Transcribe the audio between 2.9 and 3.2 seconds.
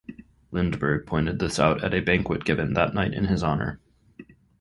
night